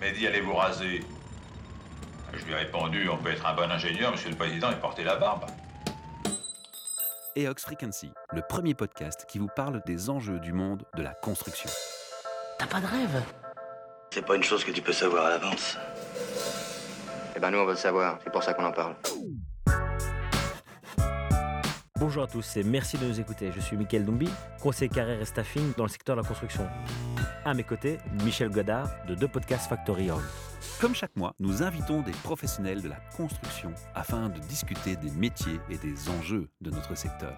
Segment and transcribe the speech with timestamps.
[0.00, 1.02] Mehdi, allez vous raser.
[2.32, 5.04] Je lui ai répondu, on peut être un bon ingénieur, monsieur le président, et porter
[5.04, 5.46] la barbe.
[7.36, 11.70] EOX Frequency, le premier podcast qui vous parle des enjeux du monde de la construction.
[12.58, 13.22] T'as pas de rêve?
[14.12, 15.76] C'est pas une chose que tu peux savoir à l'avance.
[17.34, 18.96] Eh ben nous on veut le savoir, c'est pour ça qu'on en parle.
[21.98, 23.50] Bonjour à tous et merci de nous écouter.
[23.54, 24.30] Je suis Mickaël Dumbi,
[24.62, 26.66] conseiller carrière et staffing dans le secteur de la construction.
[27.46, 30.20] À mes côtés, Michel Godard de deux podcasts Factory Hall.
[30.80, 35.60] Comme chaque mois, nous invitons des professionnels de la construction afin de discuter des métiers
[35.70, 37.36] et des enjeux de notre secteur.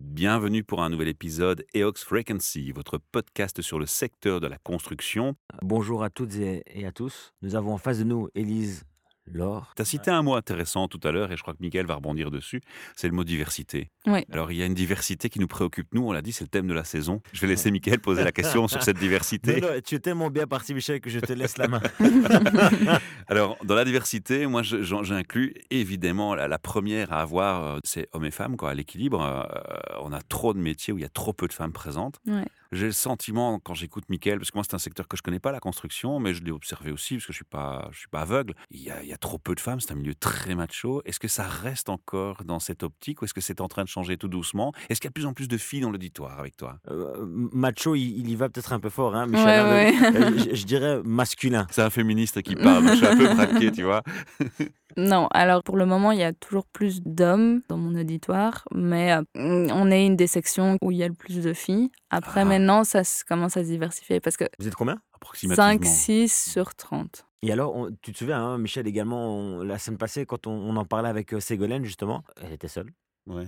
[0.00, 5.36] Bienvenue pour un nouvel épisode EOX Frequency, votre podcast sur le secteur de la construction.
[5.60, 7.34] Bonjour à toutes et, et à tous.
[7.42, 8.84] Nous avons en face de nous Élise
[9.26, 9.72] Laure.
[9.76, 11.94] Tu as cité un mot intéressant tout à l'heure et je crois que Miguel va
[11.94, 12.60] rebondir dessus,
[12.96, 13.90] c'est le mot diversité.
[14.06, 14.24] Oui.
[14.32, 16.48] Alors il y a une diversité qui nous préoccupe, nous, on l'a dit, c'est le
[16.48, 17.20] thème de la saison.
[17.32, 19.52] Je vais laisser Miguel poser la question sur cette diversité.
[19.62, 21.80] Non, non, tu es tellement bien parti, Michel, que je te laisse la main.
[23.28, 28.24] Alors, dans la diversité, moi, j'inclus évidemment la, la première à avoir, euh, c'est hommes
[28.24, 29.22] et femmes, quoi, à l'équilibre.
[29.22, 32.18] Euh, on a trop de métiers où il y a trop peu de femmes présentes.
[32.26, 32.44] Ouais.
[32.72, 35.40] J'ai le sentiment, quand j'écoute Mickaël, parce que moi, c'est un secteur que je connais
[35.40, 38.08] pas, la construction, mais je l'ai observé aussi, parce que je suis pas, je suis
[38.08, 38.54] pas aveugle.
[38.70, 41.02] Il y, a, il y a trop peu de femmes, c'est un milieu très macho.
[41.04, 43.88] Est-ce que ça reste encore dans cette optique ou est-ce que c'est en train de
[43.88, 44.72] changer tout doucement?
[44.88, 46.78] Est-ce qu'il y a de plus en plus de filles dans l'auditoire avec toi?
[46.90, 49.66] Euh, macho, il, il y va peut-être un peu fort, hein, Michel.
[49.66, 50.16] Ouais, ouais.
[50.16, 51.66] euh, je, je dirais masculin.
[51.70, 54.02] C'est un féministe qui parle, je suis un peu braqué, tu vois.
[54.96, 59.12] Non, alors pour le moment, il y a toujours plus d'hommes dans mon auditoire, mais
[59.12, 61.90] euh, on est une des sections où il y a le plus de filles.
[62.10, 62.44] Après, Ah.
[62.44, 65.62] maintenant, ça commence à se diversifier parce que Vous êtes combien Approximativement.
[65.64, 67.26] 5, 6 sur 30.
[67.42, 70.52] Et alors, on- tu te souviens, hein, Michel, également, on- la semaine passée, quand on,
[70.52, 72.90] on en parlait avec euh, Ségolène, justement, elle était seule.
[73.26, 73.44] Ouais.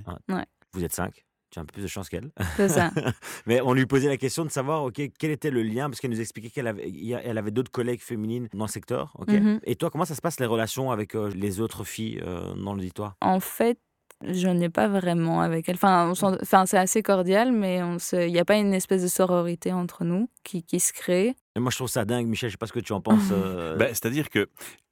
[0.73, 1.25] Vous êtes cinq.
[1.55, 2.33] Tu as un peu plus de chance qu'elle.
[2.57, 2.91] C'est ça.
[3.47, 6.11] Mais on lui posait la question de savoir, ok, quel était le lien, parce qu'elle
[6.11, 9.15] nous expliquait qu'elle avait, il y a- elle avait d'autres collègues féminines dans le secteur.
[9.21, 9.61] ok Mhm.
[9.63, 12.75] Et toi, comment ça se passe les relations avec euh, les autres filles euh, dans
[12.75, 13.15] l'auditoire?
[13.21, 13.79] En fait,
[14.27, 15.77] je n'ai pas vraiment avec elle.
[15.77, 19.03] Enfin, on enfin, c'est assez cordial, mais on se- il n'y a pas une espèce
[19.03, 21.37] de sororité entre nous qui, qui se crée.
[21.57, 22.49] Et moi, je trouve ça dingue, Michel.
[22.51, 23.29] Je sais pas ce que tu en penses.
[23.33, 24.49] euh, Ben, C'est-à-dire que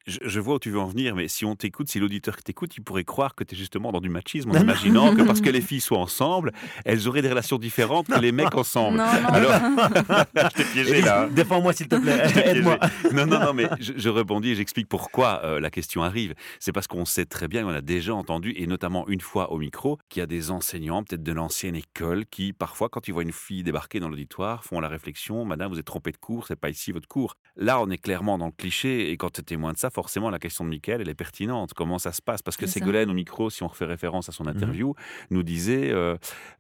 [0.06, 2.44] je, je vois où tu veux en venir, mais si on t'écoute, si l'auditeur qui
[2.44, 5.40] t'écoute, il pourrait croire que tu es justement dans du machisme en imaginant que parce
[5.40, 6.52] que les filles sont ensemble,
[6.84, 8.98] elles auraient des relations différentes que les mecs ensemble.
[8.98, 9.52] Non, non, Alors,
[10.34, 11.28] je t'ai piégé Élise, là.
[11.30, 12.20] Défends-moi, s'il te plaît.
[12.44, 12.78] Aide-moi.
[13.12, 16.34] Non, non, non, mais je, je rebondis et j'explique pourquoi euh, la question arrive.
[16.60, 19.58] C'est parce qu'on sait très bien, on a déjà entendu, et notamment une fois au
[19.58, 23.22] micro, qu'il y a des enseignants, peut-être de l'ancienne école, qui parfois, quand ils voient
[23.22, 26.56] une fille débarquer dans l'auditoire, font la réflexion Madame, vous êtes trompée de cours, c'est
[26.56, 27.36] pas ici votre cours.
[27.56, 30.30] Là, on est clairement dans le cliché, et quand tu es témoin de ça, forcément,
[30.30, 31.74] la question de Mickaël, elle est pertinente.
[31.74, 32.66] Comment ça se passe Parce que.
[32.66, 34.94] Ségolène, au micro, si on refait référence à son interview,
[35.30, 36.16] nous disait euh,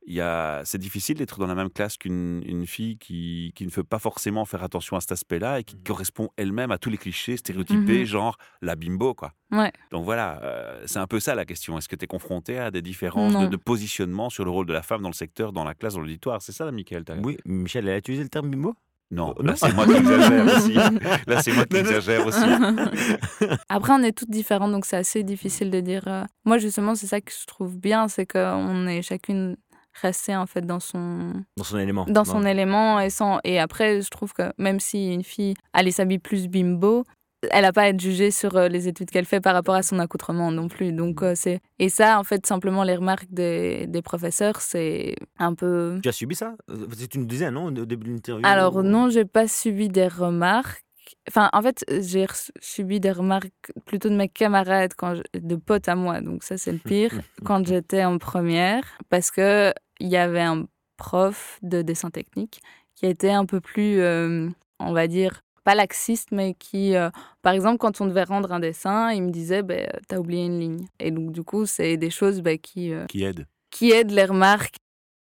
[0.06, 3.64] il y a, c'est difficile d'être dans la même classe qu'une une fille qui, qui
[3.64, 6.90] ne veut pas forcément faire attention à cet aspect-là et qui correspond elle-même à tous
[6.90, 8.04] les clichés stéréotypés, Mhm.
[8.04, 9.32] genre la bimbo, quoi.
[9.50, 9.72] Ouais.
[9.90, 11.76] Donc voilà, euh, c'est un peu ça la question.
[11.78, 14.72] Est-ce que tu es confronté à des différences de, de positionnement sur le rôle de
[14.72, 16.40] la femme dans le secteur, dans la classe, dans l'auditoire?
[16.42, 18.74] C'est ça, Michael Oui, Michel, elle a utilisé le terme bimbo?
[19.14, 20.72] Non, là c'est moi qui exagère aussi.
[21.26, 22.40] Là c'est moi qui exagère aussi.
[23.68, 26.04] Après, on est toutes différentes, donc c'est assez difficile de dire.
[26.06, 29.56] euh, Moi, justement, c'est ça que je trouve bien, c'est qu'on est chacune
[30.00, 32.06] restée en fait dans son Dans son élément.
[32.08, 32.52] dans son Ouais.
[32.52, 36.48] élément et sans et après je trouve que même si une fille elle s'habille plus
[36.48, 37.04] bimbo
[37.50, 39.82] elle n'a pas à être jugée sur euh, les études qu'elle fait par rapport à
[39.82, 43.86] son accoutrement non plus donc euh, c'est et ça en fait simplement les remarques des,
[43.88, 46.54] des professeurs c'est un peu Tu as subi ça?
[46.70, 50.08] Euh, Tu nous disais, non, au début de l'interview alors non j'ai pas subi des
[50.08, 50.84] remarques
[51.28, 52.26] Enfin, en fait, j'ai
[52.60, 56.20] subi des remarques plutôt de mes camarades, quand je- de potes à moi.
[56.20, 57.10] Donc ça, c'est le pire.
[57.44, 60.64] quand j'étais en première, parce que il y avait un
[60.96, 62.60] prof de dessin technique
[62.94, 64.48] qui était un peu plus, euh,
[64.80, 67.10] on va dire, pas laxiste, mais qui, euh,
[67.42, 70.58] par exemple, quand on devait rendre un dessin, il me disait, ben, t'as oublié une
[70.58, 70.86] ligne.
[71.00, 74.26] Et donc, du coup, c'est des choses ben, qui, euh, Qui aide qui aident les
[74.26, 74.76] remarques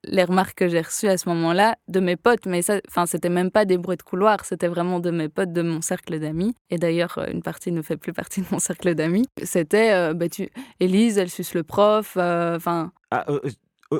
[0.04, 3.30] les remarques que j'ai reçues à ce moment-là de mes potes, mais ça, enfin, c'était
[3.30, 6.54] même pas des bruits de couloir, c'était vraiment de mes potes, de mon cercle d'amis.
[6.70, 9.26] Et d'ailleurs, euh, une partie ne fait plus partie de mon cercle d'amis.
[9.44, 10.50] C'était, euh, bah, tu,
[10.80, 13.26] Élise, elle suce le prof, enfin, Ah,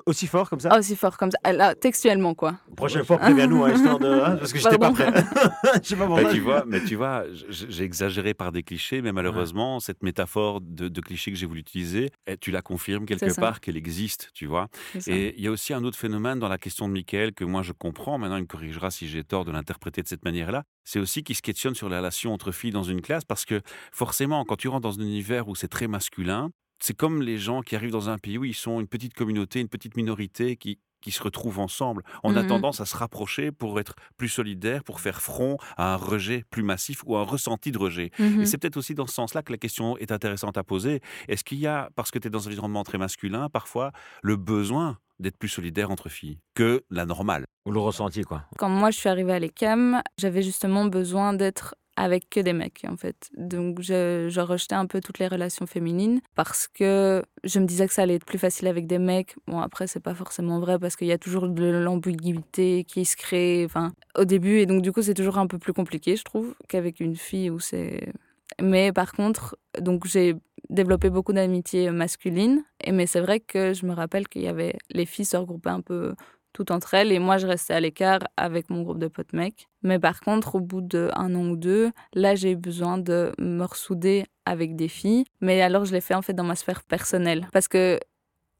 [0.06, 2.56] aussi fort comme ça aussi fort comme ça, là, textuellement quoi.
[2.76, 4.08] Prochaine fois, préviens-nous, hein, histoire de.
[4.08, 5.12] hein, parce que j'étais pas prêt.
[5.84, 9.12] Je sais pas Bah, tu vois, mais tu vois, j'ai exagéré par des clichés, mais
[9.12, 13.26] malheureusement, cette métaphore de, de cliché que j'ai voulu utiliser, eh, tu la confirmes quelque
[13.40, 14.68] part qu'elle existe, tu vois.
[15.08, 17.62] Et il y a aussi un autre phénomène dans la question de Michael que moi
[17.62, 21.00] je comprends, maintenant il me corrigera si j'ai tort de l'interpréter de cette manière-là, c'est
[21.00, 23.62] aussi qu'il se questionne sur la relation entre filles dans une classe parce que
[23.92, 27.62] forcément quand tu rentres dans un univers où c'est très masculin, c'est comme les gens
[27.62, 30.80] qui arrivent dans un pays où ils sont une petite communauté, une petite minorité qui
[31.00, 32.02] qui se retrouvent ensemble.
[32.24, 32.48] On a Mhm.
[32.48, 36.64] tendance à se rapprocher pour être plus solidaire, pour faire front à un rejet plus
[36.64, 38.10] massif ou un ressenti de rejet.
[38.18, 38.42] Mhm.
[38.42, 41.02] Et c'est peut-être aussi dans ce sens-là que la question est intéressante à poser.
[41.28, 43.92] Est-ce qu'il y a, parce que tu es dans un environnement très masculin, parfois
[44.24, 47.46] le besoin d'être plus solidaire entre filles que la normale?
[47.68, 48.46] Ou le ressenti, quoi.
[48.58, 52.86] Quand moi je suis arrivée à l'ECAM, j'avais justement besoin d'être avec que des mecs
[52.88, 53.30] en fait.
[53.36, 57.88] Donc je, je rejetais un peu toutes les relations féminines parce que je me disais
[57.88, 59.36] que ça allait être plus facile avec des mecs.
[59.48, 63.18] Bon après c'est pas forcément vrai parce qu'il y a toujours de l'ambiguïté qui se
[63.18, 66.24] crée enfin au début et donc du coup c'est toujours un peu plus compliqué je
[66.24, 68.14] trouve qu'avec une fille où c'est
[68.62, 70.36] mais par contre donc j'ai
[70.70, 74.76] développé beaucoup d'amitiés masculines et mais c'est vrai que je me rappelle qu'il y avait
[74.92, 76.14] les filles se regroupaient un peu
[76.58, 79.68] toutes entre elles et moi je restais à l'écart avec mon groupe de potes mecs.
[79.84, 83.64] Mais par contre, au bout d'un an ou deux, là j'ai eu besoin de me
[83.64, 85.26] ressouder avec des filles.
[85.40, 88.00] Mais alors je l'ai fait en fait dans ma sphère personnelle parce que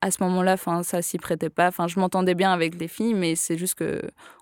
[0.02, 1.70] à ce moment-là, enfin ça s'y prêtait pas.
[1.70, 4.00] Enfin je m'entendais bien avec les filles, mais c'est juste que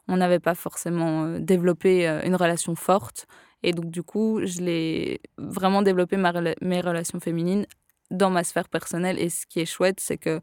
[0.10, 3.25] on n'avait pas forcément euh, développé euh, une relation forte.
[3.63, 7.66] Et donc du coup, je l'ai vraiment développé ma mes relations féminines
[8.12, 9.18] dans ma sphère personnelle.
[9.18, 10.42] Et ce qui est chouette, c'est que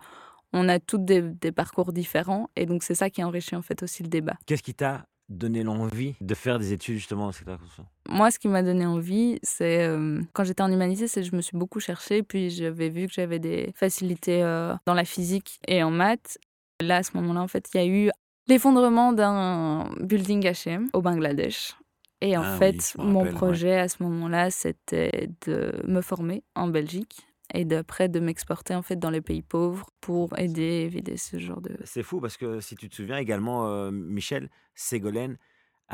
[0.52, 3.82] on a toutes des, des parcours différents et donc c'est ça qui enrichit en fait
[3.82, 4.34] aussi le débat.
[4.46, 7.86] Qu'est-ce qui t'a donné l'envie de faire des études justement dans construction?
[8.08, 11.34] Moi, ce qui m'a donné envie, c'est euh, quand j'étais en humanité, c'est que je
[11.34, 15.58] me suis beaucoup cherchée, puis j'avais vu que j'avais des facilités euh, dans la physique
[15.66, 16.38] et en maths.
[16.82, 18.10] Là, à ce moment-là, en fait, il y a eu
[18.48, 21.76] l'effondrement d'un building H&M au Bangladesh.
[22.20, 23.30] Et en Ah fait, mon ouais.
[23.30, 28.82] projet à ce moment-là, c'était de me former en Belgique et d'après de m'exporter en
[28.82, 32.60] fait dans les pays pauvres pour aider éviter ce genre de C'est fou parce que
[32.60, 35.38] si tu te souviens également, euh, Michel Ségolène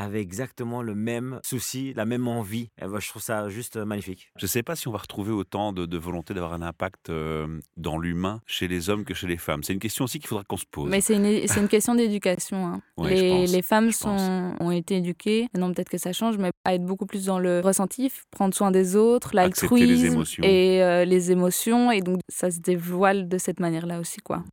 [0.01, 2.71] avait exactement le même souci, la même envie.
[2.81, 4.31] Et moi, je trouve ça juste euh, magnifique.
[4.37, 7.11] Je ne sais pas si on va retrouver autant de, de volonté d'avoir un impact
[7.11, 9.63] euh, dans l'humain chez les hommes que chez les femmes.
[9.65, 10.89] C'est une question aussi qu'il faudra qu'on se pose.
[10.89, 12.67] Mais c'est une, c'est une question d'éducation.
[12.67, 12.81] hein.
[12.97, 16.75] Ouais, les, les femmes sont, ont été éduquées, maintenant peut-être que ça change, mais à
[16.75, 20.45] être beaucoup plus dans le ressenti, prendre soin des autres, Accepter les l'altruisme émotions.
[20.45, 21.91] et euh, les émotions.
[21.91, 24.19] Et donc ça se dévoile de cette manière-là aussi.
[24.21, 24.45] quoi.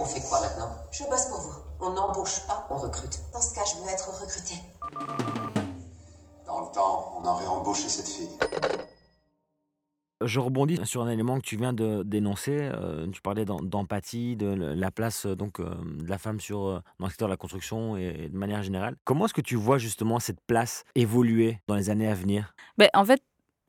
[0.00, 0.74] On fait quoi maintenant?
[0.90, 1.71] Je bosse pour vous.
[1.84, 3.18] On n'embauche pas, on recrute.
[3.32, 4.54] Dans ce cas, je veux être recrutée.
[6.46, 8.28] Dans le temps, on aurait embauché cette fille.
[10.24, 12.56] Je rebondis sur un élément que tu viens de dénoncer.
[12.56, 16.64] euh, tu parlais d'em- d'empathie, de la place euh, donc euh, de la femme sur
[16.66, 18.94] euh, dans le secteur de la construction et, et de manière générale.
[19.02, 22.54] Comment est-ce que tu vois justement cette place évoluer dans les années à venir?
[22.78, 23.20] Ben, en fait,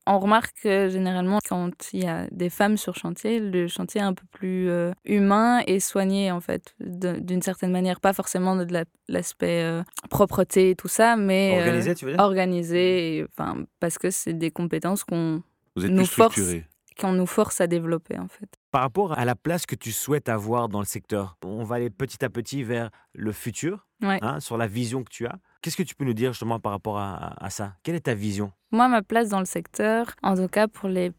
[0.06, 4.04] on remarque que généralement, quand il y a des femmes sur chantier, le chantier est
[4.04, 8.00] un peu plus euh, humain et soigné, en fait, d'une certaine manière.
[8.02, 11.52] Pas forcément de la- l'aspect euh, propreté et tout ça, mais.
[11.56, 12.20] euh, Organisé, tu veux dire?
[12.22, 15.42] organisé, et, enfin, parce que c'est des compétences qu'on
[15.78, 16.36] nous force-
[17.00, 18.50] qu'on nous force à développer, en fait.
[18.72, 21.90] Par rapport à la place que tu souhaites avoir dans le secteur, on va aller
[21.90, 24.20] petit à petit vers le futur, Ouais.
[24.22, 25.38] hein, sur la vision que tu as.
[25.62, 27.74] Qu'est-ce que tu peux nous dire justement par rapport à, à- à ça?
[27.84, 28.52] Quelle est ta vision?
[28.72, 31.12] Moi, ma place dans le secteur, en tout cas pour les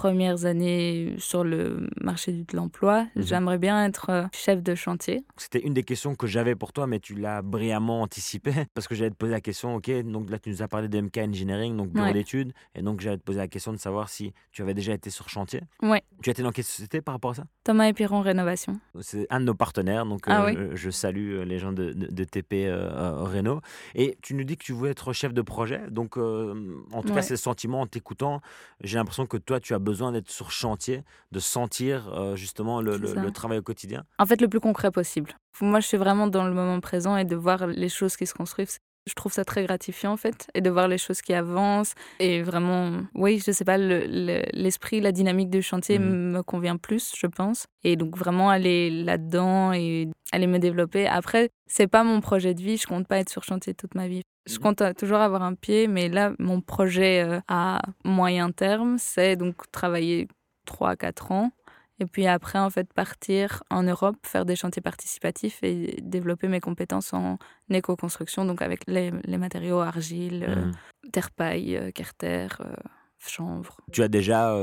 [0.00, 3.22] premières années sur le marché de l'emploi, Mhm.
[3.22, 5.24] j'aimerais bien être euh, chef de chantier.
[5.38, 8.94] C'était une des questions que j'avais pour toi, mais tu l'as brillamment anticipé parce que
[8.94, 11.74] j'allais te poser la question, ok, donc là tu nous as parlé de MK Engineering,
[11.78, 12.12] donc bureau Ouais.
[12.12, 15.08] d'études, et donc j'allais te poser la question de savoir si tu avais déjà été
[15.08, 15.62] sur chantier.
[15.82, 16.02] Ouais.
[16.22, 17.44] Tu as été dans quelle société par rapport à ça?
[17.64, 18.78] Thomas et Piron Rénovation.
[19.00, 20.54] C'est un de nos partenaires, donc Ah euh, oui.
[20.72, 23.60] je, je salue euh, les gens de, de- de TP euh, Renault.
[23.94, 27.14] Et tu nous dis que tu voulais être chef de projet, donc euh, en tout
[27.14, 28.42] cas c'est le sentiment en t'écoutant.
[28.82, 31.02] J'ai l'impression que toi tu as besoin d'être sur chantier,
[31.32, 34.04] de sentir euh, justement le, travail au quotidien.
[34.18, 35.30] En fait, le plus concret possible.
[35.62, 38.34] Moi, je suis vraiment dans le moment présent et de voir les choses qui se
[38.34, 38.78] construisent.
[39.08, 41.94] Je trouve ça très gratifiant, en fait, et de voir les choses qui avancent.
[42.18, 46.32] Et vraiment, oui, je sais pas, le- le- l'esprit, la dynamique du chantier Mhm.
[46.32, 47.66] me convient plus, je pense.
[47.84, 51.06] Et donc, vraiment aller là-dedans et aller me développer.
[51.06, 52.76] Après, c'est pas mon projet de vie.
[52.78, 54.22] Je compte pas être sur chantier toute ma vie.
[54.46, 54.60] Je Mhm.
[54.62, 59.70] compte toujours avoir un pied, mais là, mon projet euh, à moyen terme, c'est donc
[59.72, 60.28] travailler
[60.66, 61.50] 3 à 4 ans.
[61.98, 66.60] Et puis après, en fait, partir en Europe, faire des chantiers participatifs et développer mes
[66.60, 67.38] compétences en
[67.70, 71.10] éco-construction, donc avec les, les matériaux argile, euh, Mhm.
[71.12, 72.74] terre-paille, euh, carter, euh,
[73.18, 73.78] chanvre.
[73.92, 74.54] Tu as déjà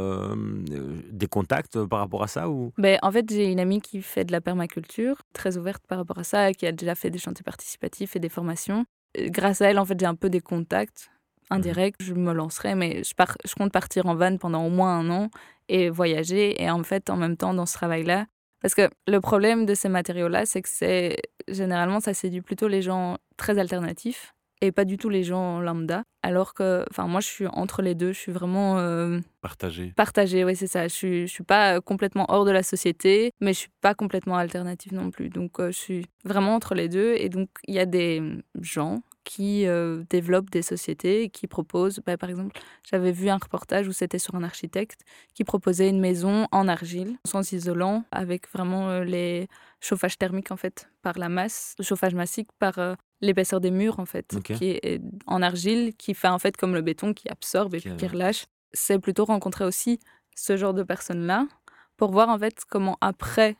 [1.11, 2.71] des contacts par rapport à ça ou?
[2.77, 6.19] Ben, en fait, j'ai une amie qui fait de la permaculture, très ouverte par rapport
[6.19, 8.85] à ça, qui a déjà fait des chantiers participatifs et des formations.
[9.17, 11.11] Grâce à elle, en fait, j'ai un peu des contacts
[11.49, 11.95] indirects.
[11.99, 15.09] Je me lancerai, mais je, pars, je compte partir en van pendant au moins un
[15.09, 15.29] an
[15.69, 16.61] et voyager.
[16.61, 18.25] Et en fait, en même temps, dans ce travail-là,
[18.61, 21.17] parce que le problème de ces matériaux-là, c'est que c'est
[21.49, 24.33] généralement, ça séduit plutôt les gens très alternatifs.
[24.61, 26.03] Et pas du tout les gens lambda.
[26.25, 28.13] Alors que, enfin, moi, je suis entre les deux.
[28.13, 29.91] Je suis vraiment euh, Partagé.
[29.95, 30.45] partagée.
[30.45, 30.87] Oui, c'est ça.
[30.87, 34.37] Je suis, je suis pas complètement hors de la société, mais je suis pas complètement
[34.37, 35.27] alternative non plus.
[35.29, 37.13] Donc, euh, je suis vraiment entre les deux.
[37.17, 38.21] Et donc, il y a des
[38.61, 42.57] gens qui euh, développent des sociétés qui proposent, bah, par exemple,
[42.89, 45.01] j'avais vu un reportage où c'était sur un architecte
[45.33, 49.47] qui proposait une maison en argile, sans isolant, avec vraiment euh, les
[49.81, 53.99] chauffages thermiques en fait par la masse, le chauffage massique par euh, l'épaisseur des murs
[53.99, 57.73] en fait, qui est en argile, qui fait en fait comme le béton qui absorbe
[57.75, 58.45] et puis qui relâche.
[58.73, 59.99] C'est plutôt rencontrer aussi
[60.35, 61.47] ce genre de personnes-là
[61.95, 63.55] pour voir en fait comment après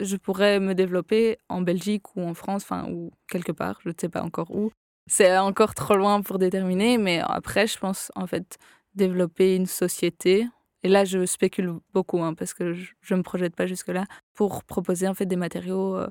[0.00, 3.94] je pourrais me développer en Belgique ou en France, enfin ou quelque part, je ne
[3.98, 4.70] sais pas encore où.
[5.06, 8.58] C'est encore trop loin pour déterminer, mais après je pense en fait
[8.94, 10.46] développer une société.
[10.84, 14.62] Et là, je spécule beaucoup hein, parce que je ne me projette pas jusque-là pour
[14.62, 16.08] proposer en fait des matériaux euh,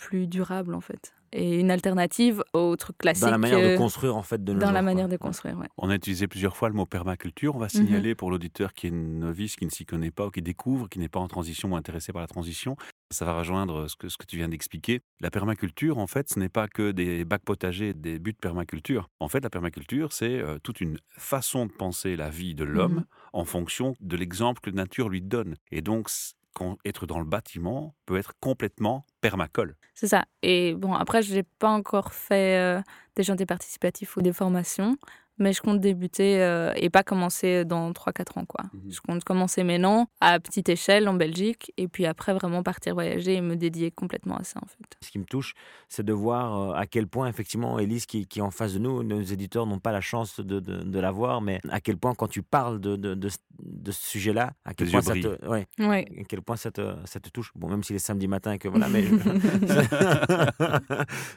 [0.00, 3.22] plus durables en fait et une alternative aux trucs classiques.
[3.22, 4.84] Dans la manière de euh, construire, en fait, de nos dans jours, la quoi.
[4.84, 5.68] manière de construire, ouais.
[5.78, 7.54] On a utilisé plusieurs fois le mot permaculture.
[7.54, 7.70] On va Mhm.
[7.86, 10.98] signaler pour l'auditeur qui est novice, qui ne s'y connaît pas ou qui découvre, qui
[10.98, 12.74] n'est pas en transition ou intéressé par la transition.
[13.12, 15.02] Ça va rejoindre ce que, ce que tu viens d'expliquer.
[15.20, 19.08] La permaculture, en fait, ce n'est pas que des bacs potagers, des buts de permaculture.
[19.20, 22.94] En fait, la permaculture, c'est euh, toute une façon de penser la vie de l'homme
[22.94, 23.04] Mhm.
[23.34, 25.54] en fonction de l'exemple que la nature lui donne.
[25.70, 26.08] Et donc,
[26.84, 29.76] être dans le bâtiment peut être complètement permacole.
[29.94, 30.24] C'est ça.
[30.42, 32.82] Et bon, après, je n'ai pas encore fait euh,
[33.16, 34.96] des chantiers participatifs ou des formations,
[35.40, 38.44] mais je compte débuter euh, et pas commencer dans 3-4 ans.
[38.46, 38.64] Quoi.
[38.72, 38.92] Mhm.
[38.92, 43.34] Je compte commencer maintenant à petite échelle en Belgique et puis après vraiment partir voyager
[43.34, 44.96] et me dédier complètement à ça en fait.
[45.02, 45.54] Ce qui me touche,
[45.88, 48.78] c'est de voir euh, à quel point, effectivement, Elise, qui, qui est en face de
[48.78, 51.96] nous, nos éditeurs n'ont pas la chance de, de, de la voir, mais à quel
[51.96, 55.14] point, quand tu parles de, de, de, ce- de ce sujet-là, à quel point ça
[55.14, 56.06] te, ouais, Ouais.
[56.20, 57.50] à quel point ça te, ça te touche.
[57.54, 59.04] Bon, même s'il est samedi matin et que voilà, mais.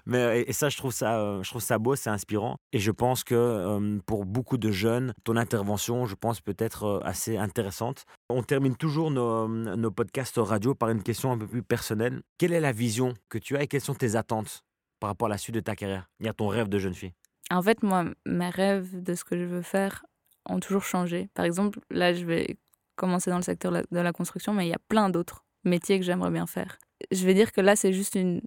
[0.06, 2.58] mais et, et ça, je trouve ça, euh, je trouve ça beau, c'est inspirant.
[2.72, 6.84] Et je pense que euh, pour beaucoup de jeunes, ton intervention, je pense, peut être
[6.84, 8.06] euh, assez intéressante.
[8.30, 12.22] On termine toujours nos, euh, nos podcasts radio par une question un peu plus personnelle.
[12.38, 14.64] Quelle est la vision que tu as et quelles sont tes attentes
[15.00, 16.10] par rapport à la suite de ta carrière?
[16.20, 17.14] Y a ton rêve de jeune fille.
[17.52, 20.06] En fait, moi, mes rêves de ce que je veux faire
[20.46, 21.30] ont toujours changé.
[21.34, 22.58] Par exemple, là, je vais
[22.96, 26.06] commencer dans le secteur de la construction, mais il y a plein d'autres métiers que
[26.06, 26.78] j'aimerais bien faire.
[27.12, 28.42] Je vais dire que là, c'est juste une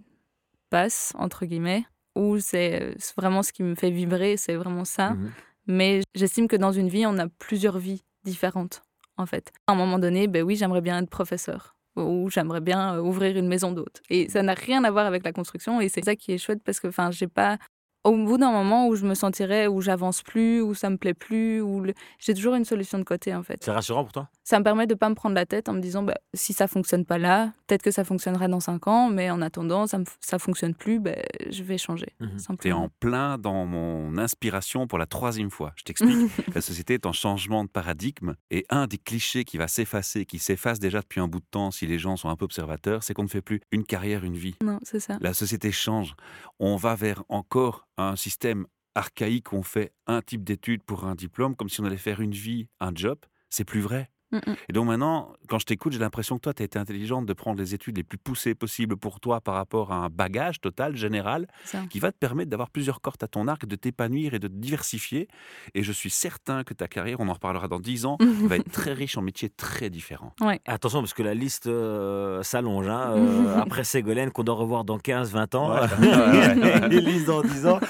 [0.70, 1.84] passe, entre guillemets,
[2.16, 5.11] où c'est vraiment ce qui me fait vibrer, c'est vraiment ça.
[5.11, 5.30] Mhm.
[5.68, 8.82] Mais j'estime que dans une vie, on a plusieurs vies différentes,
[9.16, 9.52] en fait.
[9.66, 13.37] À un moment donné, ben oui, j'aimerais bien être professeur ou j'aimerais bien euh, ouvrir
[13.37, 14.02] une maison d'hôte.
[14.11, 16.62] Et ça n'a rien à voir avec la construction et c'est ça qui est chouette
[16.64, 17.58] parce que enfin, j'ai pas
[18.06, 21.14] au bout d'un moment où je me sentirais où j'avance plus, où ça me plaît
[21.14, 23.62] plus, où le- j'ai toujours une solution de côté en fait.
[23.64, 24.28] C'est rassurant pour toi?
[24.44, 26.68] Ça me permet de pas me prendre la tête en me disant bah, si ça
[26.68, 30.04] fonctionne pas là, peut-être que ça fonctionnera dans cinq ans, mais en attendant ça me,
[30.20, 31.16] ça fonctionne plus, ben,
[31.50, 32.08] je vais changer.
[32.20, 32.56] Mhm.
[32.60, 35.72] Tu es en plein dans mon inspiration pour la troisième fois.
[35.76, 36.16] Je t'explique.
[36.54, 40.38] la société est en changement de paradigme et un des clichés qui va s'effacer, qui
[40.38, 43.14] s'efface déjà depuis un bout de temps si les gens sont un peu observateurs, c'est
[43.14, 44.54] qu'on ne fait plus une carrière, une vie.
[44.62, 45.18] Non, c'est ça.
[45.20, 46.14] La société change.
[46.60, 51.14] On va vers encore un système archaïque où on fait un type d'études pour un
[51.14, 53.18] diplôme, comme si on allait faire une vie, un job.
[53.50, 54.10] C'est plus vrai.
[54.33, 54.56] Mm, mm.
[54.68, 57.33] Et donc maintenant, quand je t'écoute, j'ai l'impression que toi, tu as été intelligente de
[57.33, 60.97] prendre les études les plus poussées possibles pour toi par rapport à un bagage total,
[60.97, 61.47] général,
[61.90, 64.52] qui va te permettre d'avoir plusieurs cordes à ton arc, de t'épanouir et de te
[64.52, 65.28] diversifier.
[65.75, 68.71] Et je suis certain que ta carrière, on en reparlera dans 10 ans, va être
[68.73, 70.35] très riche en métiers très différents.
[70.66, 72.88] Attention, parce que la liste euh, s'allonge.
[72.88, 75.73] hein, euh, après Ségolène, qu'on doit revoir dans 15-20 ans.
[75.75, 76.95] Ouais, ouais.
[76.97, 77.80] Élise dans 10 ans.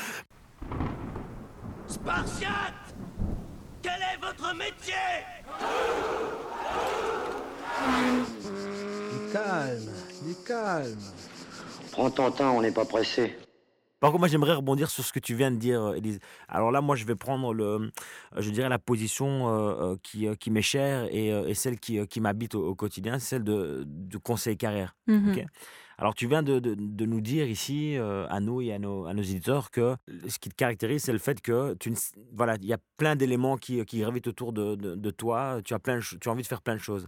[1.87, 2.75] Spartiate
[3.83, 4.95] Quel est votre métier?
[7.87, 9.91] Du calme,
[10.27, 10.99] du calme.
[11.93, 13.35] Prends ton temps, on n'est pas pressé.
[14.01, 16.19] Par contre, moi, j'aimerais rebondir sur ce que tu viens de dire, Élise.
[16.49, 17.91] Alors là, moi, je vais prendre le, euh,
[18.37, 21.79] je dirais la position euh, euh, qui, euh, qui m'est chère et, euh, et celle
[21.81, 24.95] qui, euh, qui m'habite au, au quotidien, c'est celle de, du conseil carrière.
[25.07, 25.47] Mhm.
[25.99, 29.07] Alors, tu viens de, de- de nous dire ici, euh, à nous et à nos,
[29.07, 29.97] à nos éditeurs, que
[30.29, 31.97] ce qui te caractérise, c'est le fait que tu, ne
[32.35, 35.61] voilà, il y a plein d'éléments qui, qui gravitent autour de, de- de toi.
[35.65, 37.07] Tu as, plein, tu as envie de faire plein de choses.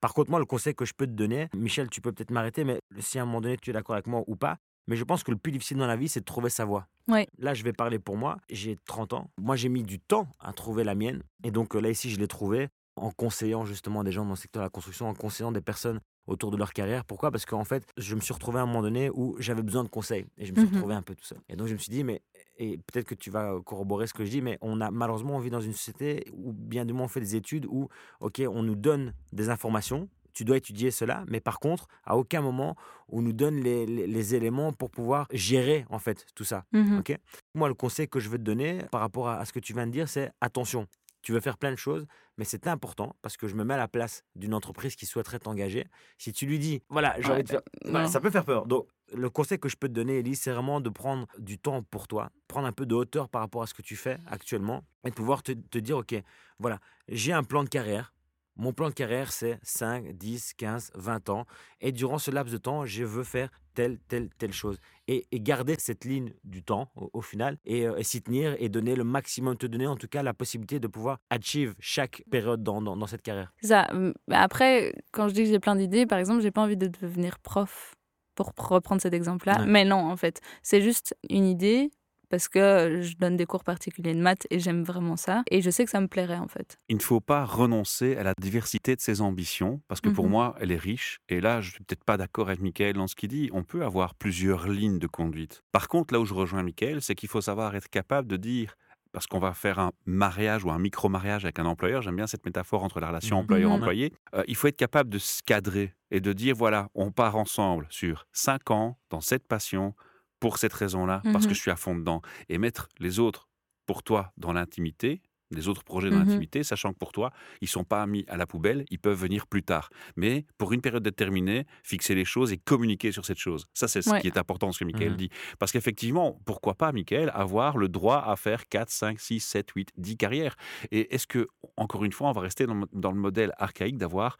[0.00, 2.64] Par contre, moi, le conseil que je peux te donner, Michel, tu peux peut-être m'arrêter,
[2.64, 5.04] mais si à un moment donné tu es d'accord avec moi ou pas, mais je
[5.04, 6.86] pense que le plus difficile dans la vie, c'est de trouver sa voie.
[7.08, 7.26] Ouais.
[7.38, 8.38] Là, je vais parler pour moi.
[8.48, 9.30] J'ai 30 ans.
[9.38, 11.22] Moi, j'ai mis du temps à trouver la mienne.
[11.42, 14.36] Et donc euh, là, ici, je l'ai trouvée en conseillant justement des gens dans le
[14.36, 17.04] secteur de la construction, en conseillant des personnes autour de leur carrière.
[17.04, 17.30] Pourquoi?
[17.30, 19.88] Parce qu'en fait, je me suis retrouvé à un moment donné où j'avais besoin de
[19.88, 20.26] conseils.
[20.38, 20.74] Et je me suis Mhm.
[20.74, 21.38] retrouvé un peu tout seul.
[21.48, 22.20] Et donc, je me suis dit, mais,
[22.58, 25.40] et peut-être que tu vas corroborer ce que je dis, mais on a malheureusement, on
[25.40, 27.88] vit dans une société où bien du moins on fait des études où,
[28.20, 30.08] OK, on nous donne des informations.
[30.38, 32.76] tu dois étudier cela, mais par contre, à aucun moment,
[33.08, 36.66] on nous donne les, les- les éléments pour pouvoir gérer, en fait, tout ça.
[36.72, 36.98] Mhm.
[36.98, 37.16] ok?
[37.54, 39.72] Moi, le conseil que je veux te donner par rapport à, à ce que tu
[39.72, 40.86] viens de dire, c'est attention.
[41.26, 42.06] Tu veux faire plein de choses,
[42.38, 45.40] mais c'est important parce que je me mets à la place d'une entreprise qui souhaiterait
[45.40, 45.84] t'engager.
[46.18, 47.62] Si tu lui dis, voilà, j'ai Ouais, envie de faire.
[47.84, 48.08] voilà, non.
[48.12, 48.64] ça peut faire peur.
[48.66, 51.82] Donc, le conseil que je peux te donner, Elise, c'est vraiment de prendre du temps
[51.82, 54.84] pour toi, prendre un peu de hauteur par rapport à ce que tu fais actuellement
[55.04, 56.14] et de pouvoir te, te dire, OK,
[56.60, 56.78] voilà,
[57.08, 58.12] j'ai un plan de carrière.
[58.56, 61.46] Mon plan de carrière, c'est 5, 10, 15, 20 ans.
[61.80, 64.78] Et durant ce laps de temps, je veux faire telle, telle, telle chose.
[65.08, 68.56] Et, et garder cette ligne du temps au, au final et, euh, et s'y tenir
[68.58, 72.22] et donner le maximum, te donner en tout cas la possibilité de pouvoir achieve chaque
[72.30, 73.52] période dans, dans, dans cette carrière.
[73.62, 73.86] Ça.
[73.92, 76.88] hum, Après, quand je dis que j'ai plein d'idées, par exemple, j'ai pas envie de
[76.88, 77.94] devenir prof
[78.34, 79.60] pour reprendre cet exemple-là.
[79.60, 79.66] Ouais.
[79.66, 81.90] Mais non, en fait, c'est juste une idée
[82.28, 85.42] parce que je donne des cours particuliers de maths et j'aime vraiment ça.
[85.50, 86.76] Et je sais que ça me plairait, en fait.
[86.88, 90.30] Il ne faut pas renoncer à la diversité de ses ambitions, parce que pour Mhm.
[90.30, 91.18] moi, elle est riche.
[91.28, 93.50] Et là, je suis peut-être pas d'accord avec Michael dans ce qu'il dit.
[93.52, 95.62] On peut avoir plusieurs lignes de conduite.
[95.72, 98.74] Par contre, là où je rejoins Michael, c'est qu'il faut savoir être capable de dire,
[99.12, 102.44] parce qu'on va faire un mariage ou un micro-mariage avec un employeur, j'aime bien cette
[102.44, 103.42] métaphore entre la relation Mhm.
[103.44, 107.36] employeur-employé, euh, il faut être capable de se cadrer et de dire, voilà, on part
[107.36, 109.94] ensemble sur cinq ans dans cette passion,
[110.40, 113.48] pour cette raison-là, parce que je suis à fond dedans, et mettre les autres
[113.86, 116.18] pour toi dans l'intimité, les autres projets dans Mhm.
[116.18, 119.46] l'intimité, sachant que pour toi, ils sont pas mis à la poubelle, ils peuvent venir
[119.46, 119.90] plus tard.
[120.16, 123.66] Mais pour une période déterminée, fixer les choses et communiquer sur cette chose.
[123.72, 124.22] Ça, c'est ce Ouais.
[124.22, 125.16] qui est important, ce que Michael Mhm.
[125.16, 125.28] dit.
[125.60, 129.90] Parce qu'effectivement, pourquoi pas, Michael, avoir le droit à faire 4, 5, 6, 7, 8,
[129.96, 130.56] 10 carrières?
[130.90, 134.38] Et est-ce que, encore une fois, on va rester dans, dans le modèle archaïque d'avoir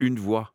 [0.00, 0.54] une voie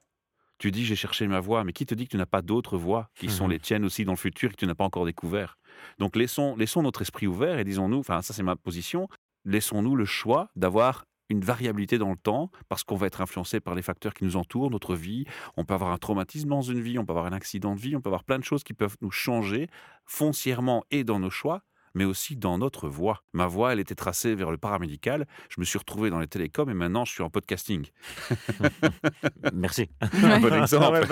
[0.62, 2.78] tu dis j'ai cherché ma voie, mais qui te dit que tu n'as pas d'autres
[2.78, 3.52] voies qui sont Mhm.
[3.52, 5.58] les tiennes aussi dans le futur et que tu n'as pas encore découvert?
[6.00, 9.08] Donc laissons, laissons notre esprit ouvert et disons-nous, enfin ça c'est ma position,
[9.46, 13.74] laissons-nous le choix d'avoir une variabilité dans le temps parce qu'on va être influencé par
[13.74, 15.24] les facteurs qui nous entourent, notre vie.
[15.56, 17.96] On peut avoir un traumatisme dans une vie, on peut avoir un accident de vie,
[17.96, 19.68] on peut avoir plein de choses qui peuvent nous changer
[20.06, 21.62] foncièrement et dans nos choix
[21.94, 23.24] mais aussi dans notre voie.
[23.34, 25.28] Ma voie, elle était tracée vers le paramédical.
[25.50, 27.88] Je me suis retrouvé dans les télécoms et maintenant je suis en podcasting.
[29.54, 29.90] Merci.
[30.02, 31.06] Un bon exemple.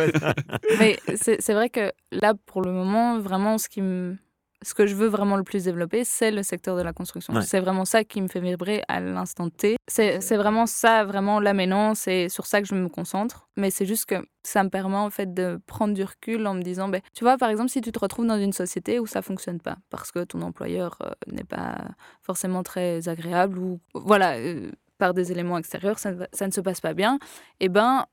[0.80, 4.18] Mais c'est c'est vrai que là, pour le moment, vraiment, ce, qui me...
[4.62, 7.34] ce que je veux vraiment le plus développer, c'est le secteur de la construction.
[7.34, 7.42] Ouais.
[7.44, 9.78] C'est vraiment ça qui me fait vibrer à l'instant T.
[9.88, 13.48] C'est vraiment ça, vraiment, là maintenant, c'est sur ça que je me concentre.
[13.56, 16.62] Mais c'est juste que ça me permet en fait de prendre du recul en me
[16.62, 19.22] disant, ben, tu vois, par exemple, si tu te retrouves dans une société où ça
[19.22, 21.78] fonctionne pas, parce que ton employeur euh, n'est pas
[22.22, 26.52] forcément très agréable ou voilà, euh, par des éléments extérieurs, ça, ne va- ça ne
[26.52, 27.18] se passe pas bien,
[27.62, 28.06] et ben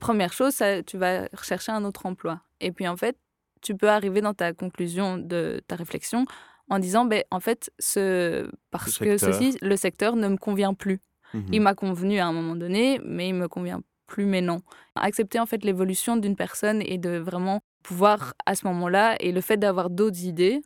[0.00, 2.40] première chose, ça- tu vas rechercher un autre emploi.
[2.60, 3.16] Et puis en fait,
[3.62, 6.24] tu peux arriver dans ta conclusion de ta réflexion
[6.68, 8.48] en disant, ben, en fait, ce...
[8.70, 11.00] parce que ceci, le secteur ne me convient plus.
[11.34, 11.44] Mhm.
[11.52, 14.60] Il m'a convenu à un moment donné, mais il me convient plus maintenant.
[14.96, 19.40] Accepter en fait l'évolution d'une personne et de vraiment pouvoir à ce moment-là, et le
[19.40, 20.60] fait d'avoir d'autres idées,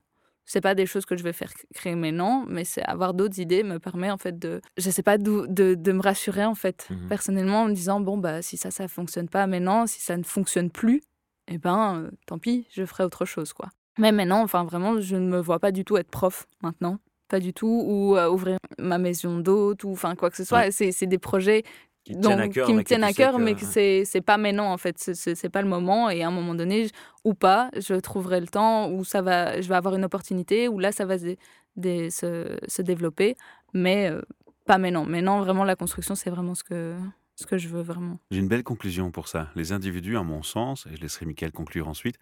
[0.46, 3.62] c'est pas des choses que je vais faire créer maintenant, mais c'est avoir d'autres idées
[3.62, 6.86] me permet en fait de, je sais pas, d'où- de, de me rassurer en fait
[6.90, 7.08] Mhm.
[7.08, 10.22] personnellement en me disant bon bah si ça ça fonctionne pas maintenant, si ça ne
[10.22, 11.02] fonctionne plus,
[11.48, 13.68] eh ben euh, tant pis, je ferai autre chose quoi.
[13.98, 17.38] Mais maintenant, enfin vraiment, je ne me vois pas du tout être prof maintenant, pas
[17.40, 20.58] du tout, ou euh, ouvrir ma maison d'hôte ou enfin quoi que ce soit.
[20.66, 20.70] Ouais.
[20.72, 21.62] C'est des projets
[22.04, 24.98] Qui donc, cœur, qui me tiennent à cœur, mais que c'est pas maintenant en fait,
[24.98, 26.88] c'est- pas le moment et à un moment donné
[27.24, 30.78] ou pas, je trouverai le temps où ça va, je vais avoir une opportunité où
[30.80, 31.36] là ça va se,
[31.76, 33.36] se développer,
[33.72, 34.20] mais euh,
[34.66, 35.04] pas maintenant.
[35.04, 36.94] Maintenant vraiment la construction c'est vraiment ce que
[37.36, 38.18] ce que je veux vraiment.
[38.30, 39.50] J'ai une belle conclusion pour ça.
[39.54, 42.16] Les individus, à mon sens, et je laisserai Michael conclure ensuite,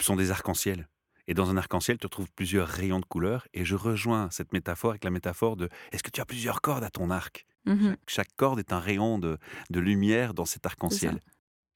[0.00, 0.88] sont des arcs-en-ciel.
[1.28, 3.46] Et dans un arc-en-ciel, tu retrouves plusieurs rayons de couleurs.
[3.54, 6.84] Et je rejoins cette métaphore avec la métaphore de est-ce que tu as plusieurs cordes
[6.84, 7.46] à ton arc?
[7.64, 7.96] Mhm.
[8.08, 9.38] Chaque corde est un rayon de,
[9.70, 11.20] de lumière dans cet arc-en-ciel.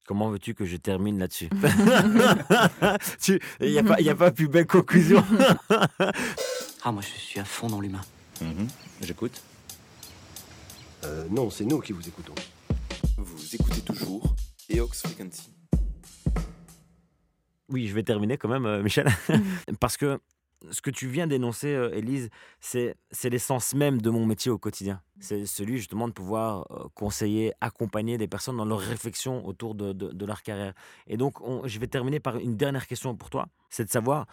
[0.05, 1.49] Comment veux-tu que je termine là-dessus?
[3.61, 5.23] Il n'y a, pas- y a pas plus belle conclusion.
[6.83, 7.99] Ah, moi, je suis à fond dans l'humain.
[9.01, 9.41] J'écoute.
[11.03, 12.35] Euh, non, c'est nous qui vous écoutons.
[13.47, 14.35] Vous écoutez toujours
[14.69, 15.53] Eox Frequency.
[17.69, 19.07] Oui, je vais terminer quand même, euh, Michel.
[19.79, 20.19] Parce que
[20.69, 22.29] ce que tu viens d'énoncer, euh, Élise,
[22.59, 25.01] c'est c'est l'essence même de mon métier au quotidien.
[25.21, 29.93] C'est celui justement de pouvoir euh, conseiller, accompagner des personnes dans leur réflexion autour de,
[29.93, 30.73] de- de leur carrière.
[31.07, 33.47] Et donc, on- je vais terminer par une dernière question pour toi.
[33.69, 34.27] C'est de savoir,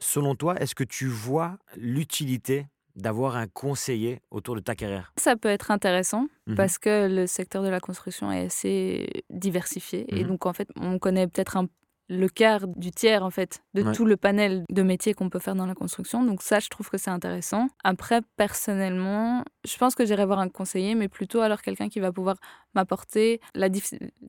[0.00, 2.66] selon toi, est-ce que tu vois l'utilité
[2.98, 5.12] d'avoir un conseiller autour de ta carrière?
[5.16, 6.54] Ça peut être intéressant Mhm.
[6.56, 10.28] parce que le secteur de la construction est assez diversifié et Mhm.
[10.30, 11.66] donc en fait on connaît peut-être un
[12.10, 13.92] le quart du tiers en fait de Ouais.
[13.92, 16.24] tout le panel de métiers qu'on peut faire dans la construction.
[16.24, 17.68] Donc ça, je trouve que c'est intéressant.
[17.84, 22.10] Après, personnellement, je pense que j'irai voir un conseiller, mais plutôt alors quelqu'un qui va
[22.10, 22.36] pouvoir
[22.74, 23.68] m'apporter la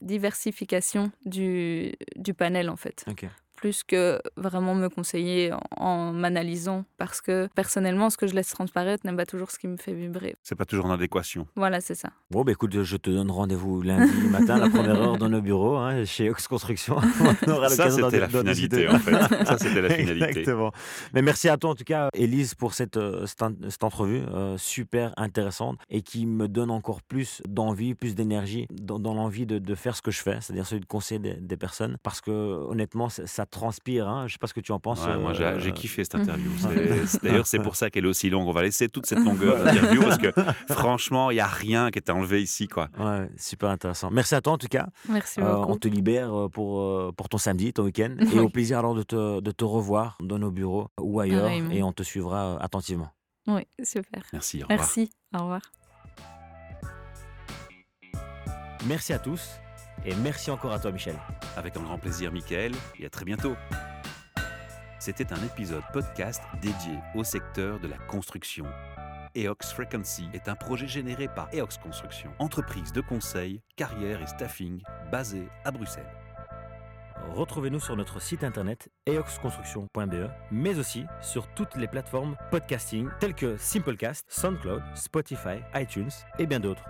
[0.01, 3.05] diversification du, du panel en fait.
[3.59, 6.85] Plus que vraiment me conseiller en, en m'analysant.
[6.97, 9.93] Parce que personnellement, ce que je laisse transparaître n'est pas toujours ce qui me fait
[9.93, 10.35] vibrer.
[10.43, 11.47] C'est pas toujours en adéquation.
[11.55, 12.09] Voilà, c'est ça.
[12.31, 15.75] Bon, bah écoute, je te donne rendez-vous lundi matin, la première heure dans nos bureaux,
[15.75, 16.97] hein, chez Ox Construction.
[17.47, 19.45] On aura Ça, c'était la finalité, en fait.
[19.45, 20.39] Ça, c'était la finalité.
[20.39, 20.71] Exactement.
[21.13, 25.13] Mais merci à toi, en tout cas, Élise, pour cette, euh, cette, entrevue euh, super
[25.17, 29.75] intéressante et qui me donne encore plus d'envie, plus d'énergie dans, dans l'envie de, de
[29.75, 31.97] faire ce que je fais, c'est-à-dire celui de conseiller des, des personnes.
[32.03, 34.07] Parce que, honnêtement, ça, ça transpire.
[34.07, 34.27] Hein.
[34.27, 35.05] Je sais pas ce que tu en penses.
[35.05, 36.49] Ouais, moi, j'ai euh, j'ai kiffé cette interview.
[37.23, 38.47] D'ailleurs, c'est pour ça qu'elle est aussi longue.
[38.47, 40.31] On va laisser toute cette longueur d'interview parce que,
[40.71, 42.89] franchement, il n'y a rien qui est enlevé ici, quoi.
[42.99, 44.09] Ouais, super intéressant.
[44.11, 44.87] Merci à toi, en tout cas.
[45.07, 45.71] Merci Euh, beaucoup.
[45.73, 48.15] on te libère euh, pour, pour ton samedi, ton week-end.
[48.33, 51.43] Et au plaisir alors de te, de te revoir dans nos bureaux ou ailleurs.
[51.43, 51.71] Pareillement.
[51.71, 53.09] Et on te suivra attentivement.
[53.47, 54.21] Oui, super.
[54.33, 54.79] Merci, au revoir.
[54.79, 55.11] Merci.
[55.35, 55.61] Au revoir.
[58.87, 59.41] Merci à tous.
[60.05, 61.15] Et merci encore à toi, Michel.
[61.57, 63.55] Avec un grand plaisir, Michael, et à très bientôt.
[64.99, 68.65] C'était un épisode podcast dédié au secteur de la construction.
[69.35, 74.81] EOX Frequency est un projet généré par EOX Construction, entreprise de conseil, carrière et staffing
[75.11, 76.11] basée à Bruxelles.
[77.35, 83.55] Retrouvez-nous sur notre site internet eoxconstruction.be, mais aussi sur toutes les plateformes podcasting telles que
[83.57, 86.09] Simplecast, SoundCloud, Spotify, iTunes
[86.39, 86.83] et bien d'autres.